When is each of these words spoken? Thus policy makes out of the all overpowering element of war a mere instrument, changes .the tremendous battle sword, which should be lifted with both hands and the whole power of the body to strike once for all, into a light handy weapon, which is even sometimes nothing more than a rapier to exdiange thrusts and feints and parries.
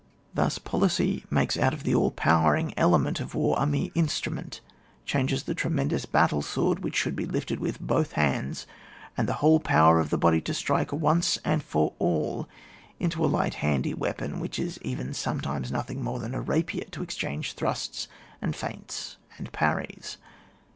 Thus 0.33 0.57
policy 0.57 1.25
makes 1.29 1.55
out 1.59 1.75
of 1.75 1.83
the 1.83 1.93
all 1.93 2.05
overpowering 2.07 2.73
element 2.75 3.19
of 3.19 3.35
war 3.35 3.55
a 3.59 3.67
mere 3.67 3.91
instrument, 3.93 4.59
changes 5.05 5.43
.the 5.43 5.53
tremendous 5.53 6.07
battle 6.07 6.41
sword, 6.41 6.79
which 6.79 6.95
should 6.95 7.15
be 7.15 7.27
lifted 7.27 7.59
with 7.59 7.79
both 7.79 8.13
hands 8.13 8.65
and 9.15 9.29
the 9.29 9.33
whole 9.45 9.59
power 9.59 9.99
of 9.99 10.09
the 10.09 10.17
body 10.17 10.41
to 10.41 10.55
strike 10.55 10.91
once 10.91 11.37
for 11.59 11.93
all, 11.99 12.49
into 12.99 13.23
a 13.23 13.27
light 13.29 13.53
handy 13.61 13.93
weapon, 13.93 14.39
which 14.39 14.57
is 14.57 14.79
even 14.81 15.13
sometimes 15.13 15.71
nothing 15.71 16.01
more 16.03 16.17
than 16.17 16.33
a 16.33 16.41
rapier 16.41 16.85
to 16.85 17.01
exdiange 17.05 17.53
thrusts 17.53 18.07
and 18.41 18.55
feints 18.55 19.17
and 19.37 19.51
parries. 19.51 20.17